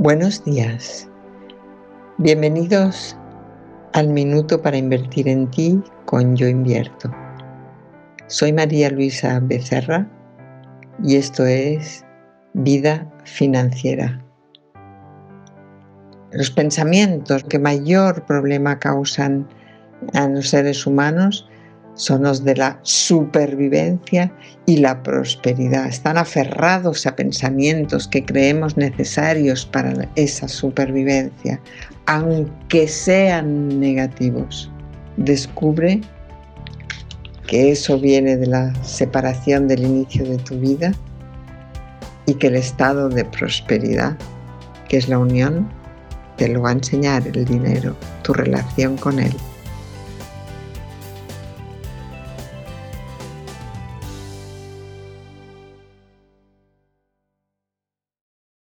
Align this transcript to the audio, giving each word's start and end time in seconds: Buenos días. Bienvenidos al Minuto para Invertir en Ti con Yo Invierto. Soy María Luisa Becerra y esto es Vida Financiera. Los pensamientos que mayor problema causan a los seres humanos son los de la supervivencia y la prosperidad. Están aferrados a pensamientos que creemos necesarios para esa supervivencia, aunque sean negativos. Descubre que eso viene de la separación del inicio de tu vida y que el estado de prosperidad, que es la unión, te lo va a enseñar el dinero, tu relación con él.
Buenos 0.00 0.42
días. 0.46 1.06
Bienvenidos 2.16 3.18
al 3.92 4.08
Minuto 4.08 4.62
para 4.62 4.78
Invertir 4.78 5.28
en 5.28 5.50
Ti 5.50 5.78
con 6.06 6.34
Yo 6.36 6.48
Invierto. 6.48 7.14
Soy 8.26 8.50
María 8.50 8.88
Luisa 8.88 9.38
Becerra 9.42 10.08
y 11.04 11.16
esto 11.16 11.44
es 11.44 12.02
Vida 12.54 13.12
Financiera. 13.24 14.24
Los 16.32 16.50
pensamientos 16.50 17.44
que 17.44 17.58
mayor 17.58 18.24
problema 18.24 18.78
causan 18.78 19.46
a 20.14 20.26
los 20.28 20.48
seres 20.48 20.86
humanos 20.86 21.46
son 22.00 22.22
los 22.22 22.44
de 22.44 22.56
la 22.56 22.80
supervivencia 22.82 24.32
y 24.64 24.78
la 24.78 25.02
prosperidad. 25.02 25.86
Están 25.86 26.16
aferrados 26.16 27.06
a 27.06 27.14
pensamientos 27.14 28.08
que 28.08 28.24
creemos 28.24 28.78
necesarios 28.78 29.66
para 29.66 30.08
esa 30.16 30.48
supervivencia, 30.48 31.60
aunque 32.06 32.88
sean 32.88 33.78
negativos. 33.78 34.70
Descubre 35.18 36.00
que 37.46 37.70
eso 37.70 37.98
viene 37.98 38.38
de 38.38 38.46
la 38.46 38.74
separación 38.82 39.68
del 39.68 39.82
inicio 39.82 40.24
de 40.24 40.38
tu 40.38 40.58
vida 40.58 40.92
y 42.24 42.32
que 42.32 42.46
el 42.46 42.56
estado 42.56 43.10
de 43.10 43.26
prosperidad, 43.26 44.16
que 44.88 44.96
es 44.96 45.06
la 45.06 45.18
unión, 45.18 45.68
te 46.38 46.48
lo 46.48 46.62
va 46.62 46.70
a 46.70 46.72
enseñar 46.72 47.26
el 47.26 47.44
dinero, 47.44 47.94
tu 48.22 48.32
relación 48.32 48.96
con 48.96 49.18
él. 49.18 49.34